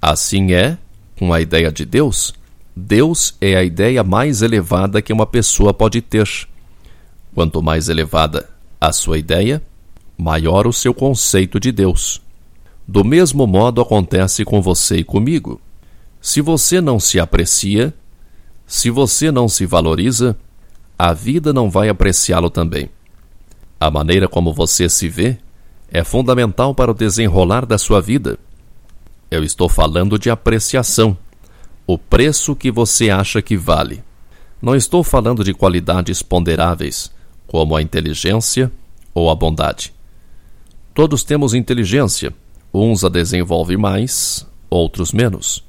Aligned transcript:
Assim 0.00 0.52
é 0.52 0.76
com 1.18 1.32
a 1.32 1.40
ideia 1.40 1.72
de 1.72 1.84
Deus. 1.84 2.34
Deus 2.74 3.34
é 3.40 3.56
a 3.56 3.64
ideia 3.64 4.04
mais 4.04 4.42
elevada 4.42 5.00
que 5.00 5.12
uma 5.12 5.26
pessoa 5.26 5.72
pode 5.72 6.02
ter. 6.02 6.28
Quanto 7.34 7.62
mais 7.62 7.88
elevada 7.88 8.48
a 8.80 8.92
sua 8.92 9.18
ideia, 9.18 9.62
maior 10.18 10.66
o 10.66 10.72
seu 10.72 10.92
conceito 10.92 11.58
de 11.58 11.72
Deus. 11.72 12.20
Do 12.86 13.04
mesmo 13.04 13.46
modo 13.46 13.80
acontece 13.80 14.44
com 14.44 14.60
você 14.60 14.98
e 14.98 15.04
comigo. 15.04 15.60
Se 16.20 16.40
você 16.40 16.80
não 16.80 17.00
se 17.00 17.18
aprecia, 17.18 17.94
se 18.66 18.90
você 18.90 19.30
não 19.30 19.48
se 19.48 19.64
valoriza, 19.64 20.36
a 20.98 21.12
vida 21.12 21.52
não 21.52 21.68
vai 21.70 21.88
apreciá-lo 21.88 22.48
também. 22.48 22.88
A 23.78 23.90
maneira 23.90 24.26
como 24.26 24.52
você 24.52 24.88
se 24.88 25.08
vê 25.08 25.38
é 25.90 26.02
fundamental 26.02 26.74
para 26.74 26.90
o 26.90 26.94
desenrolar 26.94 27.66
da 27.66 27.76
sua 27.76 28.00
vida. 28.00 28.38
Eu 29.30 29.44
estou 29.44 29.68
falando 29.68 30.18
de 30.18 30.30
apreciação, 30.30 31.16
o 31.86 31.98
preço 31.98 32.56
que 32.56 32.70
você 32.70 33.10
acha 33.10 33.42
que 33.42 33.56
vale. 33.56 34.02
Não 34.60 34.74
estou 34.74 35.04
falando 35.04 35.44
de 35.44 35.52
qualidades 35.52 36.22
ponderáveis, 36.22 37.12
como 37.46 37.76
a 37.76 37.82
inteligência 37.82 38.72
ou 39.14 39.30
a 39.30 39.34
bondade. 39.34 39.92
Todos 40.94 41.22
temos 41.22 41.52
inteligência, 41.52 42.32
uns 42.72 43.04
a 43.04 43.10
desenvolvem 43.10 43.76
mais, 43.76 44.46
outros 44.70 45.12
menos. 45.12 45.62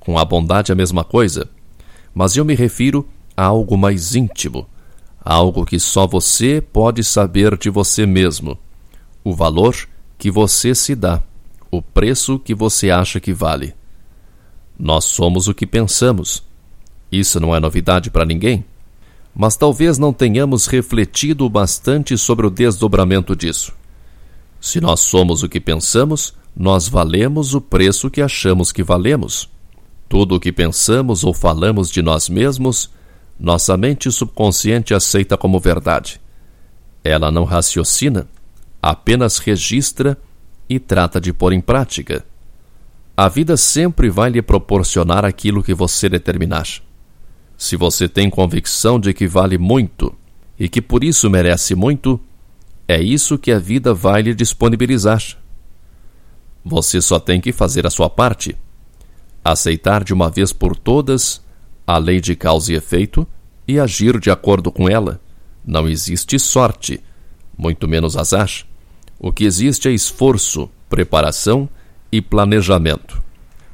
Com 0.00 0.18
a 0.18 0.24
bondade 0.24 0.72
a 0.72 0.74
mesma 0.74 1.04
coisa, 1.04 1.48
mas 2.12 2.36
eu 2.36 2.44
me 2.44 2.54
refiro 2.54 3.08
algo 3.36 3.76
mais 3.76 4.14
íntimo, 4.14 4.66
algo 5.20 5.64
que 5.64 5.78
só 5.78 6.06
você 6.06 6.60
pode 6.60 7.02
saber 7.02 7.56
de 7.56 7.70
você 7.70 8.06
mesmo, 8.06 8.58
o 9.22 9.34
valor 9.34 9.74
que 10.18 10.30
você 10.30 10.74
se 10.74 10.94
dá 10.94 11.22
o 11.76 11.82
preço 11.82 12.38
que 12.38 12.54
você 12.54 12.90
acha 12.90 13.20
que 13.20 13.32
vale. 13.32 13.74
Nós 14.78 15.04
somos 15.04 15.48
o 15.48 15.54
que 15.54 15.66
pensamos. 15.66 16.42
Isso 17.10 17.38
não 17.40 17.54
é 17.54 17.60
novidade 17.60 18.10
para 18.10 18.24
ninguém. 18.24 18.64
Mas 19.34 19.56
talvez 19.56 19.98
não 19.98 20.12
tenhamos 20.12 20.66
refletido 20.66 21.48
bastante 21.48 22.16
sobre 22.16 22.46
o 22.46 22.50
desdobramento 22.50 23.34
disso. 23.34 23.72
Se 24.60 24.80
nós 24.80 25.00
somos 25.00 25.42
o 25.42 25.48
que 25.48 25.60
pensamos, 25.60 26.34
nós 26.56 26.88
valemos 26.88 27.54
o 27.54 27.60
preço 27.60 28.08
que 28.08 28.22
achamos 28.22 28.70
que 28.70 28.82
valemos. 28.82 29.48
Tudo 30.08 30.36
o 30.36 30.40
que 30.40 30.52
pensamos 30.52 31.24
ou 31.24 31.34
falamos 31.34 31.90
de 31.90 32.00
nós 32.00 32.28
mesmos, 32.28 32.90
nossa 33.38 33.76
mente 33.76 34.10
subconsciente 34.10 34.94
aceita 34.94 35.36
como 35.36 35.58
verdade. 35.58 36.20
Ela 37.02 37.30
não 37.30 37.44
raciocina, 37.44 38.28
apenas 38.80 39.38
registra 39.38 40.16
e 40.68 40.78
trata 40.78 41.20
de 41.20 41.32
pôr 41.32 41.52
em 41.52 41.60
prática. 41.60 42.24
A 43.16 43.28
vida 43.28 43.56
sempre 43.56 44.08
vai 44.08 44.30
lhe 44.30 44.42
proporcionar 44.42 45.24
aquilo 45.24 45.62
que 45.62 45.74
você 45.74 46.08
determinar. 46.08 46.66
Se 47.56 47.76
você 47.76 48.08
tem 48.08 48.28
convicção 48.28 48.98
de 48.98 49.12
que 49.12 49.26
vale 49.26 49.58
muito 49.58 50.14
e 50.58 50.68
que 50.68 50.82
por 50.82 51.04
isso 51.04 51.30
merece 51.30 51.74
muito, 51.74 52.20
é 52.88 53.00
isso 53.00 53.38
que 53.38 53.52
a 53.52 53.58
vida 53.58 53.94
vai 53.94 54.22
lhe 54.22 54.34
disponibilizar. 54.34 55.22
Você 56.64 57.00
só 57.00 57.20
tem 57.20 57.40
que 57.40 57.52
fazer 57.52 57.86
a 57.86 57.90
sua 57.90 58.08
parte. 58.08 58.56
Aceitar 59.44 60.02
de 60.02 60.14
uma 60.14 60.30
vez 60.30 60.52
por 60.52 60.74
todas 60.74 61.43
a 61.86 61.98
lei 61.98 62.20
de 62.20 62.34
causa 62.34 62.72
e 62.72 62.76
efeito 62.76 63.26
e 63.66 63.78
agir 63.78 64.18
de 64.18 64.30
acordo 64.30 64.70
com 64.70 64.88
ela. 64.88 65.20
Não 65.64 65.88
existe 65.88 66.38
sorte, 66.38 67.00
muito 67.56 67.88
menos 67.88 68.16
azar. 68.16 68.50
O 69.18 69.32
que 69.32 69.44
existe 69.44 69.88
é 69.88 69.92
esforço, 69.92 70.68
preparação 70.88 71.68
e 72.12 72.20
planejamento. 72.20 73.22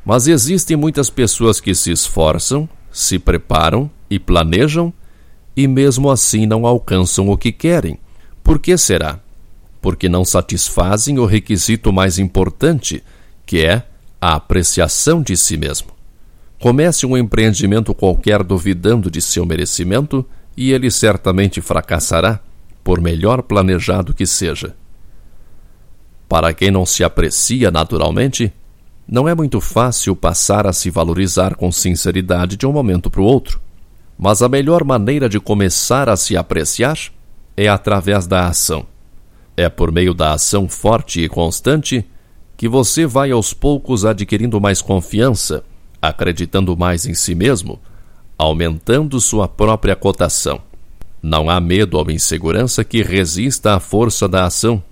Mas 0.05 0.27
existem 0.27 0.77
muitas 0.77 1.11
pessoas 1.11 1.61
que 1.61 1.75
se 1.75 1.91
esforçam, 1.91 2.69
se 2.91 3.19
preparam 3.19 3.91
e 4.09 4.19
planejam 4.19 4.93
e 5.57 5.67
mesmo 5.69 6.11
assim 6.11 6.47
não 6.47 6.67
alcançam 6.67 7.29
o 7.29 7.37
que 7.37 7.53
querem. 7.53 7.99
Por 8.43 8.59
que 8.59 8.77
será? 8.79 9.21
Porque 9.81 10.09
não 10.09 10.25
satisfazem 10.25 11.19
o 11.19 11.27
requisito 11.27 11.93
mais 11.93 12.19
importante, 12.19 13.03
que 13.45 13.61
é 13.61 13.85
a 14.21 14.35
apreciação 14.35 15.23
de 15.23 15.37
si 15.37 15.57
mesmo. 15.57 15.89
Comece 16.61 17.07
um 17.07 17.17
empreendimento 17.17 17.95
qualquer 17.95 18.45
duvidando 18.45 19.11
de 19.11 19.23
seu 19.23 19.47
merecimento 19.47 20.27
e 20.55 20.73
ele 20.73 20.91
certamente 20.91 21.63
fracassará, 21.63 22.39
por 22.85 23.01
melhor 23.01 23.43
planejado 23.43 24.13
que 24.13 24.27
seja. 24.27 24.77
Para 26.29 26.53
quem 26.53 26.71
não 26.71 26.85
se 26.85 27.03
aprecia 27.03 27.71
naturalmente, 27.71 28.53
não 29.09 29.27
é 29.27 29.35
muito 29.35 29.59
fácil 29.59 30.15
passar 30.15 30.67
a 30.67 30.73
se 30.73 30.91
valorizar 30.91 31.55
com 31.55 31.73
sinceridade 31.73 32.59
de 32.59 32.67
um 32.67 32.73
momento 32.73 33.11
para 33.11 33.23
o 33.23 33.25
outro. 33.25 33.59
Mas 34.19 34.43
a 34.43 34.49
melhor 34.49 34.85
maneira 34.85 35.31
de 35.31 35.41
começar 35.41 36.11
a 36.11 36.17
se 36.17 36.37
apreciar 36.37 36.99
é 37.57 37.69
através 37.69 38.27
da 38.27 38.47
ação. 38.47 38.87
É 39.57 39.71
por 39.71 39.91
meio 39.91 40.13
da 40.13 40.35
ação 40.35 40.69
forte 40.69 41.23
e 41.23 41.29
constante 41.29 42.05
que 42.55 42.69
você 42.69 43.07
vai 43.07 43.31
aos 43.31 43.55
poucos 43.55 44.05
adquirindo 44.05 44.61
mais 44.61 44.83
confiança, 44.83 45.65
acreditando 46.01 46.77
mais 46.77 47.07
em 47.07 47.15
si 47.15 47.35
mesmo, 47.35 47.81
aumentando 48.39 49.21
sua 49.21 49.47
própria 49.47 49.95
cotação. 49.95 50.63
Não 51.23 51.51
há 51.51 51.61
medo 51.61 51.99
ou 51.99 52.11
insegurança 52.11 52.83
que 52.83 53.03
resista 53.03 53.75
à 53.75 53.81
força 53.81 54.27
da 54.27 54.47
ação. 54.47 54.83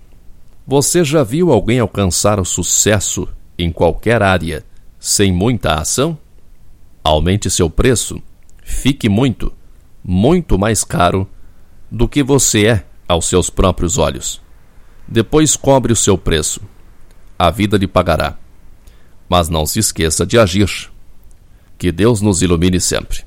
Você 0.67 1.03
já 1.03 1.23
viu 1.23 1.51
alguém 1.51 1.79
alcançar 1.79 2.39
o 2.39 2.45
sucesso 2.45 3.27
em 3.57 3.71
qualquer 3.71 4.21
área 4.21 4.63
sem 4.99 5.31
muita 5.31 5.73
ação? 5.73 6.17
Aumente 7.03 7.49
seu 7.49 7.69
preço, 7.69 8.21
fique 8.63 9.09
muito, 9.09 9.51
muito 10.03 10.59
mais 10.59 10.83
caro 10.83 11.27
do 11.89 12.07
que 12.07 12.21
você 12.21 12.65
é 12.67 12.85
aos 13.07 13.25
seus 13.25 13.49
próprios 13.49 13.97
olhos. 13.97 14.39
Depois 15.07 15.55
cobre 15.55 15.91
o 15.91 15.95
seu 15.95 16.17
preço. 16.17 16.61
A 17.37 17.49
vida 17.49 17.77
lhe 17.77 17.87
pagará. 17.87 18.37
Mas 19.27 19.49
não 19.49 19.65
se 19.65 19.79
esqueça 19.79 20.23
de 20.25 20.37
agir. 20.37 20.91
Que 21.79 21.91
Deus 21.93 22.19
nos 22.19 22.41
ilumine 22.41 22.81
sempre 22.81 23.23